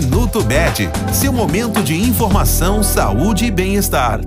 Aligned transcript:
Minuto 0.00 0.44
Med, 0.44 0.88
seu 1.12 1.32
momento 1.32 1.82
de 1.82 1.92
informação, 1.92 2.84
saúde 2.84 3.46
e 3.46 3.50
bem-estar. 3.50 4.20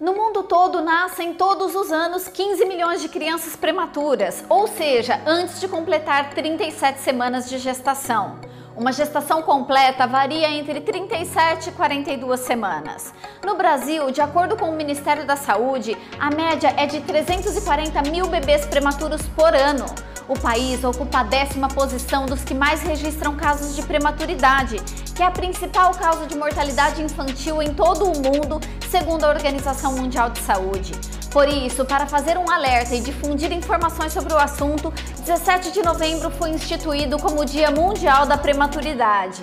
No 0.00 0.12
mundo 0.14 0.44
todo 0.44 0.80
nascem 0.80 1.34
todos 1.34 1.74
os 1.74 1.90
anos 1.90 2.28
15 2.28 2.64
milhões 2.64 3.02
de 3.02 3.08
crianças 3.08 3.56
prematuras, 3.56 4.44
ou 4.48 4.68
seja, 4.68 5.20
antes 5.26 5.58
de 5.58 5.66
completar 5.66 6.30
37 6.30 7.00
semanas 7.00 7.50
de 7.50 7.58
gestação. 7.58 8.38
Uma 8.76 8.92
gestação 8.92 9.42
completa 9.42 10.06
varia 10.06 10.48
entre 10.48 10.80
37 10.80 11.70
e 11.70 11.72
42 11.72 12.38
semanas. 12.38 13.12
No 13.44 13.56
Brasil, 13.56 14.12
de 14.12 14.20
acordo 14.20 14.56
com 14.56 14.70
o 14.70 14.76
Ministério 14.76 15.26
da 15.26 15.34
Saúde, 15.34 15.98
a 16.20 16.30
média 16.30 16.72
é 16.76 16.86
de 16.86 17.00
340 17.00 18.00
mil 18.08 18.28
bebês 18.28 18.64
prematuros 18.64 19.22
por 19.34 19.56
ano. 19.56 19.86
O 20.30 20.38
país 20.38 20.84
ocupa 20.84 21.18
a 21.18 21.22
décima 21.24 21.66
posição 21.66 22.24
dos 22.24 22.44
que 22.44 22.54
mais 22.54 22.82
registram 22.82 23.34
casos 23.34 23.74
de 23.74 23.82
prematuridade, 23.82 24.76
que 25.12 25.24
é 25.24 25.26
a 25.26 25.30
principal 25.32 25.92
causa 25.92 26.24
de 26.24 26.36
mortalidade 26.36 27.02
infantil 27.02 27.60
em 27.60 27.74
todo 27.74 28.04
o 28.04 28.14
mundo, 28.14 28.60
segundo 28.88 29.24
a 29.24 29.28
Organização 29.28 29.92
Mundial 29.94 30.30
de 30.30 30.38
Saúde. 30.38 30.92
Por 31.32 31.48
isso, 31.48 31.84
para 31.84 32.06
fazer 32.06 32.38
um 32.38 32.48
alerta 32.48 32.94
e 32.94 33.00
difundir 33.00 33.50
informações 33.50 34.12
sobre 34.12 34.32
o 34.32 34.38
assunto, 34.38 34.92
17 35.18 35.72
de 35.72 35.82
novembro 35.82 36.30
foi 36.30 36.50
instituído 36.50 37.18
como 37.18 37.44
Dia 37.44 37.72
Mundial 37.72 38.24
da 38.24 38.38
Prematuridade. 38.38 39.42